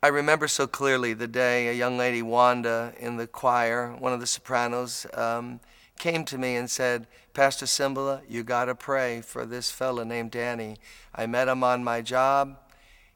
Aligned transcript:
I 0.00 0.08
remember 0.08 0.46
so 0.46 0.68
clearly 0.68 1.12
the 1.12 1.26
day 1.26 1.66
a 1.66 1.72
young 1.72 1.98
lady, 1.98 2.22
Wanda, 2.22 2.92
in 3.00 3.16
the 3.16 3.26
choir, 3.26 3.96
one 3.98 4.12
of 4.12 4.20
the 4.20 4.28
sopranos, 4.28 5.06
um, 5.12 5.58
came 5.98 6.24
to 6.26 6.38
me 6.38 6.54
and 6.54 6.70
said, 6.70 7.08
Pastor 7.34 7.66
Cymbala, 7.66 8.20
you 8.28 8.44
got 8.44 8.66
to 8.66 8.76
pray 8.76 9.20
for 9.22 9.44
this 9.44 9.72
fella 9.72 10.04
named 10.04 10.30
Danny. 10.30 10.76
I 11.12 11.26
met 11.26 11.48
him 11.48 11.64
on 11.64 11.82
my 11.82 12.00
job. 12.00 12.58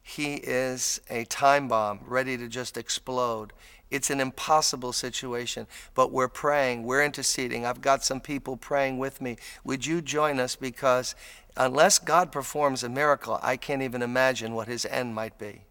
He 0.03 0.35
is 0.35 1.01
a 1.09 1.25
time 1.27 1.69
bomb 1.69 2.01
ready 2.05 2.37
to 2.37 2.49
just 2.49 2.77
explode. 2.77 3.53
It's 3.93 4.11
an 4.11 4.19
impossible 4.19 4.93
situation, 4.93 5.69
but 5.95 6.11
we're 6.11 6.27
praying, 6.27 6.83
we're 6.83 7.05
interceding. 7.05 7.65
I've 7.65 7.81
got 7.81 8.03
some 8.03 8.21
people 8.21 8.57
praying 8.57 8.99
with 8.99 9.21
me. 9.21 9.37
Would 9.63 9.87
you 9.87 10.03
join 10.03 10.41
us? 10.41 10.57
Because 10.57 11.15
unless 11.57 12.01
God 12.01 12.33
performs 12.33 12.83
a 12.83 12.89
miracle, 12.89 13.39
I 13.41 13.57
can't 13.57 13.83
even 13.83 14.03
imagine 14.03 14.55
what 14.55 14.67
his 14.67 14.85
end 14.85 15.15
might 15.15 15.39
be. 15.39 15.63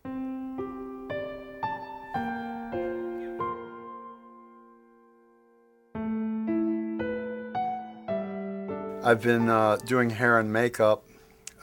I've 9.04 9.24
been 9.24 9.50
uh, 9.50 9.78
doing 9.78 10.12
hair 10.12 10.38
and 10.38 10.54
makeup 10.54 11.04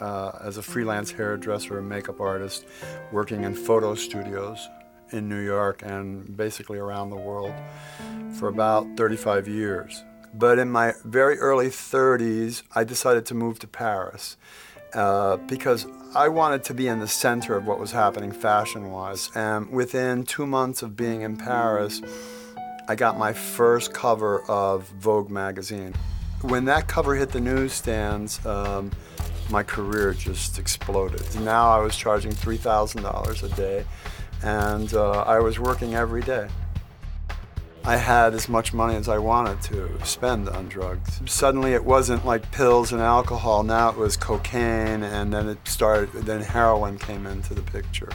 uh, 0.01 0.33
as 0.43 0.57
a 0.57 0.63
freelance 0.63 1.13
hairdresser 1.13 1.79
and 1.79 1.89
makeup 1.89 2.21
artist, 2.21 2.67
working 3.13 3.45
in 3.45 3.55
photo 3.55 3.95
studios 3.95 4.69
in 5.13 5.29
New 5.29 5.45
York 5.45 5.83
and 5.85 6.37
basically 6.37 6.79
around 6.79 7.11
the 7.11 7.17
world 7.17 7.55
for 8.33 8.49
about 8.49 8.89
35 8.97 9.47
years. 9.47 10.03
But 10.35 10.59
in 10.59 10.69
my 10.69 10.95
very 11.05 11.39
early 11.39 11.69
30s, 11.69 12.65
I 12.75 12.83
decided 12.83 13.25
to 13.27 13.35
move 13.35 13.61
to 13.61 13.69
Paris 13.69 14.37
uh, 14.93 15.37
because 15.37 15.87
I 16.17 16.29
wanted 16.29 16.65
to 16.65 16.75
be 16.75 16.89
in 16.89 16.99
the 16.99 17.07
center 17.07 17.57
of 17.57 17.69
what 17.69 17.79
was 17.79 17.93
happening 17.93 18.33
fashion 18.33 18.91
wise. 18.91 19.31
And 19.37 19.71
within 19.71 20.25
two 20.25 20.47
months 20.47 20.83
of 20.83 20.97
being 20.97 21.23
in 21.23 21.37
Paris, 21.37 22.03
I 22.89 22.97
got 22.97 23.17
my 23.17 23.33
first 23.33 23.95
cover 23.95 24.43
of 24.51 24.89
Vogue 24.89 25.31
magazine. 25.31 25.95
When 26.43 26.67
that 26.67 26.87
cover 26.87 27.17
hit 27.17 27.31
the 27.31 27.41
newsstands, 27.41 28.45
um, 28.47 28.93
my 29.51 29.65
career 29.65 30.13
just 30.13 30.59
exploded. 30.59 31.23
Now 31.41 31.71
I 31.71 31.81
was 31.81 31.97
charging 31.97 32.31
$3,000 32.31 33.43
a 33.43 33.57
day, 33.57 33.85
and 34.43 34.93
uh, 34.95 35.23
I 35.23 35.41
was 35.41 35.59
working 35.59 35.95
every 35.95 36.23
day. 36.23 36.49
I 37.85 37.97
had 37.97 38.35
as 38.35 38.49
much 38.49 38.75
money 38.75 38.95
as 38.97 39.09
I 39.09 39.19
wanted 39.19 39.63
to 39.63 39.91
spend 40.05 40.49
on 40.49 40.69
drugs. 40.69 41.21
Suddenly 41.25 41.73
it 41.73 41.85
wasn't 41.85 42.25
like 42.25 42.53
pills 42.53 42.93
and 42.93 43.01
alcohol, 43.01 43.63
now 43.63 43.89
it 43.89 43.97
was 43.97 44.17
cocaine, 44.17 45.03
and 45.03 45.33
then 45.33 45.49
it 45.49 45.59
started, 45.67 46.13
then 46.25 46.43
heroin 46.43 46.99
came 46.99 47.27
into 47.27 47.55
the 47.55 47.63
picture. 47.63 48.11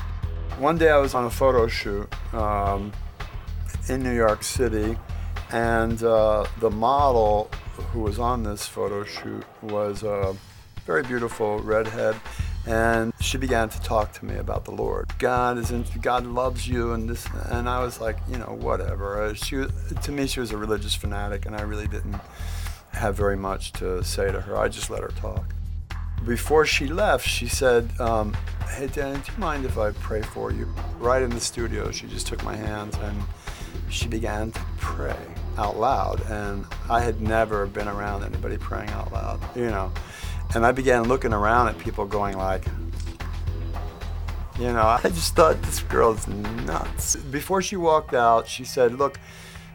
One 0.59 0.77
day 0.77 0.91
I 0.91 0.97
was 0.97 1.13
on 1.13 1.25
a 1.25 1.29
photo 1.29 1.67
shoot 1.67 2.07
um, 2.33 2.93
in 3.89 4.03
New 4.03 4.15
York 4.15 4.43
City, 4.43 4.95
and 5.51 6.01
uh, 6.03 6.45
the 6.59 6.69
model 6.69 7.49
who 7.73 8.01
was 8.01 8.19
on 8.19 8.43
this 8.43 8.65
photo 8.65 9.03
shoot 9.03 9.43
was 9.61 10.03
a 10.03 10.35
very 10.85 11.03
beautiful 11.03 11.59
redhead, 11.59 12.15
and 12.65 13.13
she 13.19 13.37
began 13.37 13.69
to 13.69 13.81
talk 13.81 14.11
to 14.13 14.25
me 14.25 14.35
about 14.35 14.65
the 14.65 14.71
Lord. 14.71 15.11
God 15.17 15.57
is 15.57 15.71
in, 15.71 15.85
God 16.01 16.25
loves 16.25 16.67
you, 16.67 16.93
and 16.93 17.09
this, 17.09 17.25
and 17.49 17.69
I 17.69 17.83
was 17.83 18.01
like, 18.01 18.17
you 18.29 18.37
know, 18.37 18.57
whatever. 18.59 19.23
Uh, 19.23 19.33
she, 19.33 19.65
to 20.01 20.11
me, 20.11 20.27
she 20.27 20.39
was 20.39 20.51
a 20.51 20.57
religious 20.57 20.93
fanatic, 20.93 21.45
and 21.45 21.55
I 21.55 21.61
really 21.61 21.87
didn't 21.87 22.19
have 22.91 23.15
very 23.15 23.37
much 23.37 23.71
to 23.73 24.03
say 24.03 24.31
to 24.31 24.41
her. 24.41 24.57
I 24.57 24.67
just 24.67 24.89
let 24.89 25.01
her 25.01 25.13
talk. 25.19 25.53
Before 26.25 26.65
she 26.65 26.87
left, 26.87 27.27
she 27.27 27.47
said, 27.47 27.89
um, 27.99 28.35
"Hey, 28.69 28.87
Danny, 28.87 29.19
do 29.19 29.31
you 29.31 29.37
mind 29.39 29.65
if 29.65 29.77
I 29.77 29.91
pray 29.91 30.21
for 30.21 30.51
you?" 30.51 30.73
Right 30.99 31.21
in 31.21 31.29
the 31.29 31.39
studio, 31.39 31.91
she 31.91 32.07
just 32.07 32.27
took 32.27 32.43
my 32.43 32.55
hands 32.55 32.95
and 32.97 33.23
she 33.89 34.07
began 34.07 34.51
to 34.51 34.61
pray 34.77 35.32
out 35.57 35.77
loud. 35.77 36.21
And 36.29 36.65
I 36.89 37.01
had 37.01 37.21
never 37.21 37.65
been 37.65 37.87
around 37.87 38.23
anybody 38.23 38.57
praying 38.57 38.89
out 38.89 39.11
loud, 39.11 39.39
you 39.55 39.67
know. 39.67 39.91
And 40.55 40.65
I 40.65 40.71
began 40.71 41.07
looking 41.07 41.33
around 41.33 41.69
at 41.69 41.79
people 41.79 42.05
going 42.05 42.37
like, 42.37 42.65
you 44.59 44.71
know, 44.71 44.83
I 44.83 45.01
just 45.03 45.35
thought 45.35 45.61
this 45.63 45.81
girl's 45.81 46.27
nuts. 46.27 47.15
Before 47.15 47.61
she 47.61 47.75
walked 47.75 48.13
out, 48.13 48.47
she 48.47 48.63
said, 48.63 48.93
look, 48.99 49.19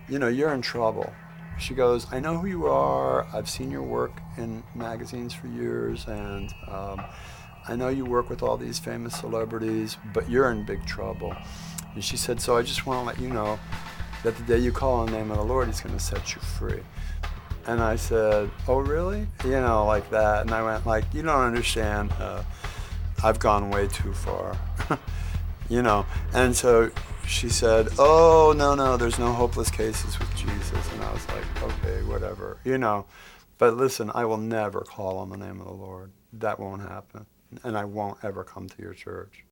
you 0.09 0.19
know, 0.19 0.29
you're 0.29 0.53
in 0.53 0.63
trouble. 0.63 1.13
She 1.59 1.75
goes, 1.75 2.07
I 2.13 2.21
know 2.21 2.39
who 2.39 2.47
you 2.47 2.67
are. 2.67 3.27
I've 3.35 3.51
seen 3.51 3.73
your 3.73 3.83
work 3.83 4.13
in 4.37 4.63
magazines 4.77 5.35
for 5.35 5.49
years, 5.49 6.07
and 6.07 6.55
um, 6.69 7.03
I 7.67 7.75
know 7.75 7.89
you 7.89 8.05
work 8.05 8.31
with 8.31 8.45
all 8.45 8.57
these 8.57 8.79
famous 8.79 9.17
celebrities, 9.17 9.97
but 10.15 10.31
you're 10.31 10.53
in 10.53 10.65
big 10.65 10.87
trouble. 10.87 11.35
And 11.95 12.05
she 12.05 12.17
said, 12.17 12.41
so 12.41 12.57
I 12.57 12.63
just 12.63 12.87
want 12.87 13.01
to 13.01 13.07
let 13.07 13.21
you 13.21 13.35
know 13.35 13.59
that 14.23 14.37
the 14.37 14.43
day 14.45 14.59
you 14.59 14.73
call 14.73 14.95
on 14.95 15.07
the 15.07 15.13
name 15.13 15.31
of 15.31 15.37
the 15.37 15.45
Lord, 15.45 15.69
He's 15.69 15.81
going 15.81 15.97
to 15.97 16.03
set 16.03 16.35
you 16.35 16.41
free. 16.41 16.83
And 17.67 17.81
I 17.81 17.97
said, 17.97 18.51
Oh, 18.67 18.79
really? 18.79 19.27
You 19.45 19.61
know, 19.61 19.87
like 19.87 20.09
that. 20.11 20.43
And 20.43 20.51
I 20.53 20.63
went, 20.63 20.87
like, 20.87 21.05
you 21.13 21.23
don't 21.23 21.41
understand. 21.41 22.13
Uh, 22.13 22.43
I've 23.23 23.39
gone 23.39 23.71
way 23.71 23.89
too 23.89 24.13
far. 24.13 24.57
you 25.69 25.83
know. 25.83 26.07
And 26.33 26.57
so 26.57 26.91
she 27.27 27.49
said, 27.49 27.89
Oh, 27.99 28.55
no, 28.57 28.75
no, 28.75 28.97
there's 28.97 29.19
no 29.19 29.33
hopeless 29.33 29.71
cases 29.71 30.19
with 30.19 30.35
Jesus. 30.35 30.93
And 30.93 31.03
I 31.03 31.13
was 31.13 31.29
like, 31.29 31.63
Okay, 31.63 32.03
whatever. 32.05 32.59
You 32.65 32.79
know. 32.79 33.07
But 33.59 33.77
listen, 33.77 34.11
I 34.15 34.25
will 34.25 34.39
never 34.39 34.81
call 34.81 35.19
on 35.19 35.31
the 35.31 35.37
name 35.37 35.61
of 35.61 35.67
the 35.67 35.75
Lord. 35.75 36.13
That 36.33 36.61
won't 36.61 36.83
happen. 36.83 37.27
And 37.65 37.77
I 37.77 37.85
won't 37.85 38.19
ever 38.23 38.45
come 38.45 38.69
to 38.69 38.83
your 38.83 38.95
church. 38.95 39.45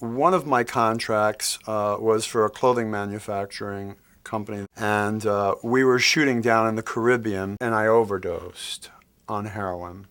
One 0.00 0.34
of 0.34 0.44
my 0.44 0.64
contracts 0.64 1.60
uh, 1.68 1.96
was 2.00 2.26
for 2.26 2.44
a 2.44 2.50
clothing 2.50 2.90
manufacturing 2.90 3.94
company, 4.24 4.66
and 4.76 5.24
uh, 5.24 5.54
we 5.62 5.84
were 5.84 6.00
shooting 6.00 6.40
down 6.40 6.66
in 6.66 6.74
the 6.74 6.82
Caribbean, 6.82 7.56
and 7.60 7.76
I 7.76 7.86
overdosed 7.86 8.90
on 9.28 9.46
heroin. 9.46 10.08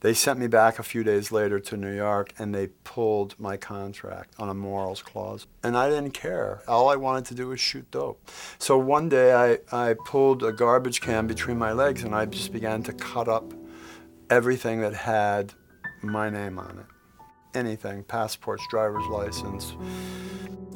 They 0.00 0.14
sent 0.14 0.40
me 0.40 0.48
back 0.48 0.80
a 0.80 0.82
few 0.82 1.04
days 1.04 1.30
later 1.30 1.60
to 1.60 1.76
New 1.76 1.94
York, 1.94 2.34
and 2.38 2.52
they 2.52 2.66
pulled 2.82 3.38
my 3.38 3.56
contract 3.56 4.34
on 4.36 4.48
a 4.48 4.54
morals 4.54 5.00
clause. 5.00 5.46
And 5.62 5.76
I 5.76 5.88
didn't 5.88 6.10
care. 6.10 6.62
All 6.66 6.88
I 6.88 6.96
wanted 6.96 7.24
to 7.26 7.34
do 7.34 7.48
was 7.48 7.60
shoot 7.60 7.88
dope. 7.92 8.28
So 8.58 8.76
one 8.76 9.08
day 9.08 9.32
I, 9.32 9.58
I 9.70 9.94
pulled 10.04 10.42
a 10.42 10.52
garbage 10.52 11.00
can 11.00 11.28
between 11.28 11.56
my 11.56 11.72
legs, 11.72 12.02
and 12.02 12.16
I 12.16 12.26
just 12.26 12.52
began 12.52 12.82
to 12.82 12.92
cut 12.92 13.28
up 13.28 13.54
everything 14.28 14.80
that 14.80 14.94
had 14.94 15.54
my 16.02 16.28
name 16.28 16.58
on 16.58 16.80
it 16.80 16.93
anything 17.54 18.02
passports, 18.04 18.64
driver's 18.70 19.06
license. 19.06 19.76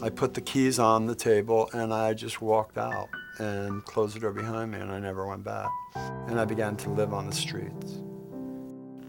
I 0.00 0.10
put 0.10 0.34
the 0.34 0.40
keys 0.40 0.78
on 0.78 1.06
the 1.06 1.14
table 1.14 1.68
and 1.72 1.92
I 1.92 2.14
just 2.14 2.40
walked 2.40 2.78
out 2.78 3.08
and 3.38 3.84
closed 3.84 4.14
the 4.14 4.20
door 4.20 4.32
behind 4.32 4.70
me 4.70 4.78
and 4.78 4.90
I 4.90 5.00
never 5.00 5.26
went 5.26 5.44
back. 5.44 5.68
And 6.28 6.38
I 6.38 6.44
began 6.44 6.76
to 6.78 6.90
live 6.90 7.12
on 7.12 7.26
the 7.26 7.34
streets. 7.34 7.98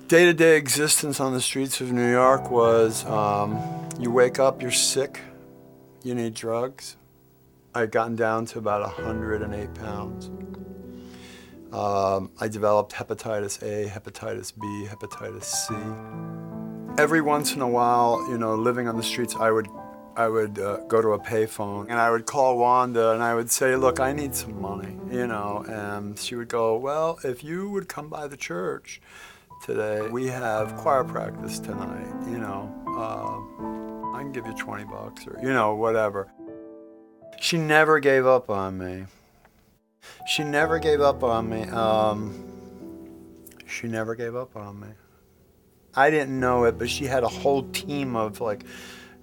Day 0.07 0.25
to 0.25 0.33
day 0.33 0.57
existence 0.57 1.19
on 1.19 1.33
the 1.33 1.41
streets 1.41 1.81
of 1.81 1.91
New 1.91 2.09
York 2.09 2.49
was 2.49 3.05
um, 3.05 3.87
you 3.99 4.09
wake 4.09 4.39
up, 4.39 4.61
you're 4.61 4.71
sick, 4.71 5.19
you 6.03 6.15
need 6.15 6.33
drugs. 6.33 6.97
I 7.75 7.81
had 7.81 7.91
gotten 7.91 8.15
down 8.15 8.45
to 8.47 8.57
about 8.57 8.81
108 8.81 9.75
pounds. 9.75 10.31
Um, 11.71 12.31
I 12.39 12.47
developed 12.47 12.93
hepatitis 12.93 13.61
A, 13.61 13.87
hepatitis 13.87 14.59
B, 14.59 14.87
hepatitis 14.89 15.43
C 15.43 16.48
every 16.99 17.21
once 17.21 17.55
in 17.55 17.61
a 17.61 17.67
while, 17.67 18.27
you 18.29 18.37
know, 18.37 18.55
living 18.55 18.87
on 18.89 18.97
the 18.97 19.03
streets, 19.03 19.35
I 19.35 19.51
would 19.51 19.69
I 20.17 20.27
would 20.27 20.59
uh, 20.59 20.77
go 20.87 21.01
to 21.01 21.09
a 21.13 21.19
payphone 21.19 21.83
and 21.83 21.93
I 21.93 22.11
would 22.11 22.25
call 22.25 22.57
Wanda 22.57 23.11
and 23.11 23.23
I 23.23 23.33
would 23.35 23.49
say, 23.49 23.77
"Look, 23.77 24.01
I 24.01 24.11
need 24.11 24.35
some 24.35 24.61
money," 24.61 24.97
you 25.09 25.25
know, 25.27 25.63
and 25.67 26.19
she 26.19 26.35
would 26.35 26.49
go, 26.49 26.75
"Well, 26.77 27.19
if 27.23 27.41
you 27.41 27.69
would 27.69 27.87
come 27.87 28.09
by 28.09 28.27
the 28.27 28.35
church 28.35 29.01
today, 29.65 30.09
we 30.09 30.27
have 30.27 30.75
choir 30.75 31.05
practice 31.05 31.57
tonight, 31.59 32.11
you 32.27 32.37
know, 32.37 32.61
uh, 32.87 34.17
I 34.17 34.21
can 34.21 34.33
give 34.33 34.45
you 34.45 34.53
20 34.53 34.83
bucks 34.83 35.25
or 35.25 35.39
you 35.41 35.53
know, 35.53 35.75
whatever." 35.75 36.29
She 37.39 37.57
never 37.57 38.01
gave 38.01 38.25
up 38.25 38.49
on 38.49 38.77
me. 38.77 39.05
She 40.27 40.43
never 40.43 40.79
gave 40.79 40.99
up 40.99 41.23
on 41.23 41.49
me. 41.49 41.63
Um, 41.63 42.19
she 43.65 43.87
never 43.87 44.15
gave 44.15 44.35
up 44.35 44.57
on 44.57 44.81
me. 44.81 44.89
I 45.95 46.09
didn't 46.09 46.39
know 46.39 46.65
it, 46.65 46.77
but 46.77 46.89
she 46.89 47.05
had 47.05 47.23
a 47.23 47.27
whole 47.27 47.63
team 47.63 48.15
of 48.15 48.41
like, 48.41 48.63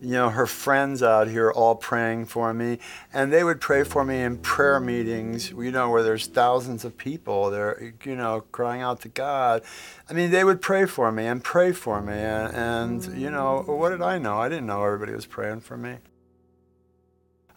you 0.01 0.13
know, 0.13 0.29
her 0.29 0.47
friends 0.47 1.03
out 1.03 1.29
here 1.29 1.51
all 1.51 1.75
praying 1.75 2.27
for 2.27 2.53
me. 2.53 2.79
And 3.13 3.33
they 3.33 3.43
would 3.43 3.61
pray 3.61 3.83
for 3.83 4.05
me 4.05 4.21
in 4.21 4.39
prayer 4.39 4.79
meetings, 4.79 5.51
you 5.51 5.71
know, 5.71 5.91
where 5.91 6.03
there's 6.03 6.27
thousands 6.27 6.85
of 6.85 6.99
people 6.99 7.51
there, 7.51 7.95
you 8.05 8.15
know, 8.15 8.43
crying 8.53 8.83
out 8.83 9.01
to 9.03 9.09
God. 9.09 9.63
I 10.09 10.13
mean, 10.13 10.31
they 10.31 10.45
would 10.45 10.61
pray 10.61 10.87
for 10.87 11.11
me 11.11 11.27
and 11.27 11.43
pray 11.43 11.73
for 11.73 12.03
me. 12.03 12.13
And, 12.13 12.55
and 12.55 13.19
you 13.19 13.31
know, 13.31 13.63
what 13.67 13.91
did 13.91 14.03
I 14.03 14.19
know? 14.19 14.39
I 14.39 14.49
didn't 14.49 14.67
know 14.67 14.85
everybody 14.85 15.13
was 15.13 15.27
praying 15.27 15.61
for 15.61 15.77
me. 15.77 15.97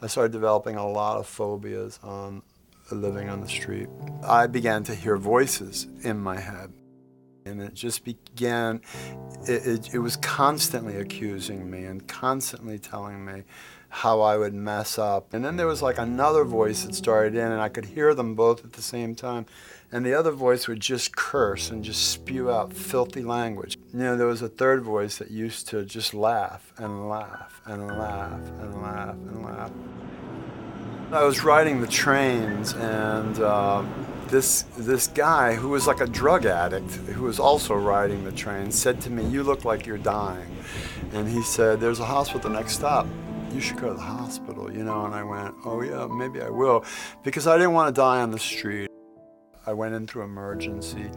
I 0.02 0.08
started 0.08 0.32
developing 0.32 0.78
a 0.78 0.88
lot 0.88 1.18
of 1.18 1.28
phobias 1.28 2.00
on 2.04 2.42
living 2.90 3.30
on 3.30 3.42
the 3.42 3.50
street. 3.50 3.90
I 4.24 4.48
began 4.48 4.84
to 4.86 4.96
hear 4.96 5.18
voices 5.18 5.88
in 6.04 6.20
my 6.20 6.40
head 6.40 6.74
And 7.50 7.62
it 7.62 7.74
just 7.74 8.06
began, 8.06 8.82
it, 9.48 9.68
it, 9.68 9.94
it 9.96 10.00
was 10.00 10.16
constantly 10.16 10.96
accusing 10.96 11.70
me 11.70 11.84
and 11.84 12.08
constantly 12.08 12.80
telling 12.80 13.26
me 13.26 13.44
how 13.90 14.22
I 14.22 14.38
would 14.38 14.54
mess 14.54 14.98
up. 15.00 15.34
And 15.34 15.44
then 15.44 15.58
there 15.58 15.68
was 15.68 15.82
like 15.82 15.98
another 15.98 16.44
voice 16.44 16.84
that 16.84 16.94
started 16.96 17.36
in, 17.36 17.52
and 17.52 17.60
I 17.60 17.70
could 17.70 17.86
hear 17.86 18.14
them 18.14 18.36
both 18.36 18.64
at 18.64 18.74
the 18.74 18.82
same 18.82 19.16
time. 19.16 19.46
And 19.92 20.06
the 20.06 20.14
other 20.14 20.32
voice 20.32 20.68
would 20.68 20.80
just 20.80 21.16
curse 21.16 21.72
and 21.72 21.84
just 21.84 22.10
spew 22.12 22.52
out 22.52 22.72
filthy 22.72 23.24
language. 23.24 23.80
You 23.92 24.00
know, 24.00 24.16
there 24.16 24.28
was 24.28 24.44
a 24.44 24.48
third 24.50 24.84
voice 24.84 25.18
that 25.18 25.32
used 25.32 25.68
to 25.70 25.84
just 25.84 26.14
laugh 26.14 26.72
and 26.78 27.10
laugh 27.10 27.62
and 27.66 27.88
laugh 27.88 28.40
and 28.62 28.82
laugh 28.84 29.16
and 29.16 29.44
laugh. 29.44 29.72
I 31.12 31.24
was 31.24 31.44
riding 31.44 31.82
the 31.82 31.88
trains, 31.88 32.74
and 32.74 33.40
uh, 33.40 33.84
this 34.30 34.64
this 34.78 35.08
guy 35.08 35.56
who 35.56 35.70
was 35.70 35.88
like 35.88 36.02
a 36.02 36.08
drug 36.08 36.46
addict, 36.46 36.92
who 36.92 37.24
was 37.24 37.40
also 37.40 37.76
riding 37.76 38.24
the 38.24 38.32
train, 38.32 38.72
said 38.72 39.02
to 39.02 39.10
me, 39.10 39.26
"You 39.26 39.44
look 39.44 39.66
like 39.66 39.86
you're 39.86 39.98
dying," 39.98 40.56
and 41.14 41.28
he 41.28 41.42
said, 41.42 41.80
"There's 41.80 42.00
a 42.00 42.06
hospital 42.06 42.40
at 42.40 42.44
the 42.44 42.60
next 42.60 42.74
stop." 42.74 43.08
You 43.52 43.60
should 43.60 43.78
go 43.78 43.88
to 43.90 43.96
the 43.96 44.02
hospital, 44.02 44.72
you 44.72 44.84
know. 44.84 45.06
And 45.06 45.16
I 45.16 45.24
went, 45.24 45.56
Oh, 45.66 45.82
yeah, 45.82 46.06
maybe 46.06 46.40
I 46.40 46.50
will. 46.50 46.86
Because 47.24 47.48
I 47.48 47.58
didn't 47.58 47.74
want 47.74 47.94
to 47.94 48.00
die 48.00 48.22
on 48.22 48.30
the 48.30 48.38
street. 48.38 48.90
I 49.66 49.74
went 49.74 49.96
in 49.96 50.08
through 50.08 50.24
emergency, 50.24 51.10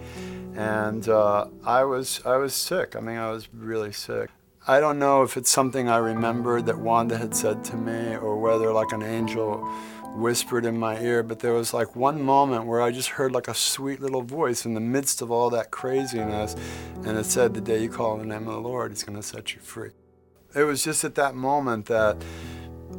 and 0.54 1.08
uh, 1.08 1.46
I 1.64 1.84
was 1.84 2.20
I 2.24 2.36
was 2.36 2.54
sick. 2.54 2.96
I 2.96 3.00
mean, 3.00 3.16
I 3.16 3.30
was 3.30 3.48
really 3.52 3.92
sick. 3.92 4.30
I 4.66 4.78
don't 4.78 4.98
know 4.98 5.22
if 5.22 5.36
it's 5.36 5.50
something 5.50 5.88
I 5.88 5.96
remembered 5.96 6.66
that 6.66 6.78
Wanda 6.78 7.16
had 7.16 7.34
said 7.34 7.64
to 7.64 7.76
me, 7.76 8.16
or 8.16 8.36
whether 8.36 8.72
like 8.72 8.92
an 8.92 9.02
angel 9.02 9.66
whispered 10.14 10.64
in 10.64 10.78
my 10.78 11.00
ear. 11.00 11.22
But 11.22 11.40
there 11.40 11.52
was 11.52 11.72
like 11.72 11.96
one 11.96 12.22
moment 12.22 12.66
where 12.66 12.80
I 12.80 12.90
just 12.90 13.10
heard 13.10 13.32
like 13.32 13.48
a 13.48 13.54
sweet 13.54 14.00
little 14.00 14.22
voice 14.22 14.64
in 14.64 14.74
the 14.74 14.80
midst 14.80 15.22
of 15.22 15.30
all 15.30 15.50
that 15.50 15.70
craziness, 15.70 16.54
and 17.04 17.18
it 17.18 17.26
said, 17.26 17.54
"The 17.54 17.60
day 17.60 17.82
you 17.82 17.88
call 17.88 18.12
on 18.12 18.18
the 18.18 18.26
name 18.26 18.48
of 18.48 18.54
the 18.54 18.60
Lord, 18.60 18.92
He's 18.92 19.02
going 19.02 19.16
to 19.16 19.22
set 19.22 19.54
you 19.54 19.60
free." 19.60 19.90
It 20.54 20.64
was 20.64 20.84
just 20.84 21.04
at 21.04 21.14
that 21.16 21.34
moment 21.34 21.86
that. 21.86 22.22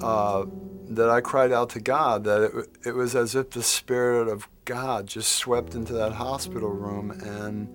Uh, 0.02 0.46
that 0.90 1.10
I 1.10 1.22
cried 1.22 1.52
out 1.52 1.70
to 1.72 1.80
God, 1.80 2.26
that 2.26 2.42
it, 2.42 2.88
it 2.88 2.96
was 2.96 3.16
as 3.16 3.36
if 3.36 3.52
the 3.52 3.64
Spirit 3.64 4.28
of 4.28 4.48
God 4.66 5.08
just 5.08 5.32
swept 5.32 5.76
into 5.76 5.94
that 5.94 6.14
hospital 6.14 6.70
room, 6.70 7.12
and 7.12 7.74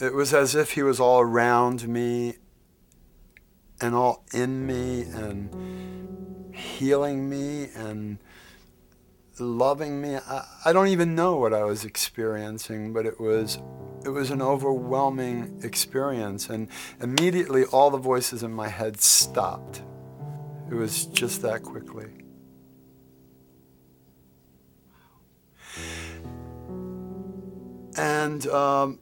it 0.00 0.12
was 0.12 0.34
as 0.34 0.54
if 0.54 0.72
He 0.72 0.82
was 0.82 0.98
all 0.98 1.20
around 1.20 1.86
me 1.86 2.36
and 3.80 3.94
all 3.94 4.24
in 4.32 4.66
me 4.66 5.02
and 5.02 6.54
healing 6.54 7.28
me 7.28 7.70
and 7.74 8.18
loving 9.38 10.00
me. 10.00 10.16
I, 10.16 10.44
I 10.66 10.72
don't 10.72 10.88
even 10.88 11.14
know 11.14 11.36
what 11.36 11.52
I 11.54 11.64
was 11.64 11.84
experiencing, 11.84 12.92
but 12.92 13.06
it 13.06 13.20
was 13.20 13.58
it 14.04 14.08
was 14.08 14.30
an 14.30 14.40
overwhelming 14.40 15.60
experience 15.62 16.48
and 16.48 16.68
immediately 17.02 17.64
all 17.64 17.90
the 17.90 17.98
voices 17.98 18.42
in 18.42 18.50
my 18.50 18.68
head 18.68 18.98
stopped 18.98 19.82
it 20.70 20.74
was 20.74 21.06
just 21.06 21.42
that 21.42 21.64
quickly. 21.64 22.06
And 27.96 28.46
um, 28.46 29.00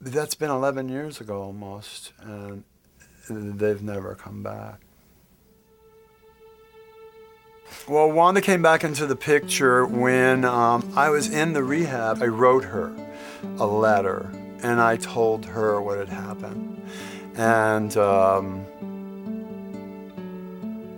that's 0.00 0.34
been 0.34 0.50
11 0.50 0.88
years 0.88 1.20
ago 1.20 1.42
almost, 1.42 2.12
and 2.22 2.64
they've 3.28 3.82
never 3.82 4.14
come 4.14 4.42
back. 4.42 4.80
Well, 7.88 8.10
Wanda 8.10 8.40
came 8.40 8.62
back 8.62 8.84
into 8.84 9.06
the 9.06 9.16
picture 9.16 9.86
when 9.86 10.44
um, 10.44 10.92
I 10.96 11.10
was 11.10 11.32
in 11.32 11.52
the 11.52 11.62
rehab. 11.62 12.22
I 12.22 12.26
wrote 12.26 12.64
her 12.64 12.92
a 13.58 13.66
letter 13.66 14.30
and 14.62 14.80
I 14.80 14.96
told 14.96 15.46
her 15.46 15.80
what 15.80 15.98
had 15.98 16.08
happened. 16.08 16.82
And 17.36 17.96
um, 17.96 18.66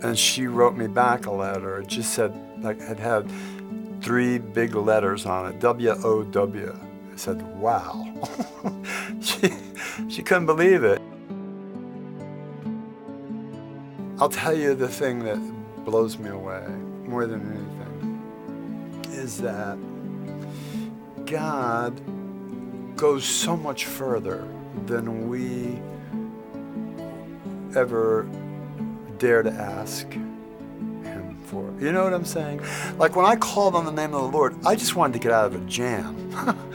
and 0.03 0.17
she 0.17 0.47
wrote 0.47 0.75
me 0.75 0.87
back 0.87 1.25
a 1.25 1.31
letter. 1.31 1.79
It 1.79 1.87
just 1.87 2.13
said, 2.13 2.33
like, 2.61 2.79
it 2.79 2.99
had 2.99 3.31
three 4.01 4.37
big 4.37 4.75
letters 4.75 5.25
on 5.25 5.51
it 5.51 5.59
W 5.59 5.91
O 6.03 6.23
W. 6.23 6.79
I 7.13 7.15
said, 7.15 7.41
wow. 7.59 8.05
she, 9.21 9.53
she 10.09 10.23
couldn't 10.23 10.47
believe 10.47 10.83
it. 10.83 11.01
I'll 14.19 14.29
tell 14.29 14.57
you 14.57 14.73
the 14.73 14.87
thing 14.87 15.19
that 15.25 15.37
blows 15.85 16.17
me 16.17 16.29
away 16.29 16.65
more 17.05 17.27
than 17.27 17.41
anything 17.41 19.11
is 19.11 19.37
that 19.41 19.77
God 21.25 22.01
goes 22.95 23.25
so 23.25 23.55
much 23.55 23.85
further 23.85 24.47
than 24.85 25.29
we 25.29 25.79
ever 27.77 28.27
dare 29.17 29.43
to 29.43 29.51
ask 29.51 30.11
Him 30.11 31.37
for. 31.45 31.73
You 31.79 31.91
know 31.91 32.03
what 32.03 32.13
I'm 32.13 32.25
saying? 32.25 32.61
Like 32.97 33.15
when 33.15 33.25
I 33.25 33.35
called 33.35 33.75
on 33.75 33.85
the 33.85 33.91
name 33.91 34.13
of 34.13 34.21
the 34.21 34.37
Lord, 34.37 34.55
I 34.65 34.75
just 34.75 34.95
wanted 34.95 35.13
to 35.13 35.19
get 35.19 35.31
out 35.31 35.45
of 35.47 35.55
a 35.55 35.65
jam. 35.65 36.31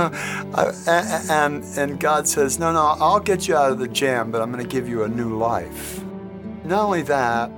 Uh, 0.52 0.72
I, 0.88 1.22
and 1.30 1.62
and 1.78 2.00
God 2.00 2.26
says, 2.26 2.58
no, 2.58 2.72
no, 2.72 2.96
I'll 2.98 3.20
get 3.20 3.46
you 3.46 3.54
out 3.54 3.70
of 3.70 3.78
the 3.78 3.86
jam, 3.86 4.32
but 4.32 4.42
I'm 4.42 4.50
going 4.50 4.64
to 4.64 4.68
give 4.68 4.88
you 4.88 5.04
a 5.04 5.08
new 5.08 5.38
life. 5.38 6.02
Not 6.64 6.86
only 6.86 7.02
that, 7.02 7.52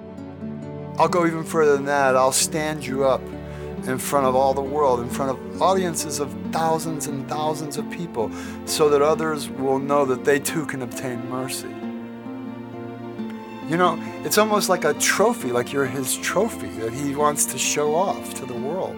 I'll 0.99 1.09
go 1.09 1.27
even 1.27 1.43
further 1.43 1.73
than 1.73 1.87
that. 1.87 2.17
I'll 2.17 2.33
stand 2.33 2.85
you 2.85 3.05
up 3.05 3.23
in 3.87 3.97
front 3.97 4.27
of 4.27 4.35
all 4.35 4.53
the 4.53 4.61
world, 4.61 5.00
in 5.00 5.09
front 5.09 5.31
of 5.31 5.62
audiences 5.62 6.21
of 6.21 6.31
thousands 6.50 7.06
and 7.06 7.27
thousands 7.31 7.79
of 7.79 7.91
people, 7.91 8.31
so 8.67 8.91
that 8.91 9.00
others 9.00 9.49
will 9.49 9.79
know 9.79 10.05
that 10.05 10.25
they 10.25 10.39
too 10.39 10.67
can 10.67 10.83
obtain 10.83 11.27
mercy. 11.31 11.75
You 13.69 13.79
know, 13.79 13.99
it's 14.25 14.37
almost 14.37 14.69
like 14.69 14.85
a 14.85 14.93
trophy, 14.94 15.50
like 15.50 15.73
you're 15.73 15.87
his 15.87 16.17
trophy 16.19 16.69
that 16.81 16.93
he 16.93 17.15
wants 17.15 17.47
to 17.47 17.59
show 17.59 17.94
off 17.94 18.35
to 18.35 18.44
the 18.44 18.55
world 18.55 18.97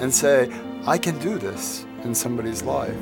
and 0.00 0.12
say, 0.12 0.50
I 0.86 0.98
can 0.98 1.18
do 1.20 1.38
this 1.38 1.86
in 2.04 2.14
somebody's 2.14 2.62
life. 2.62 2.96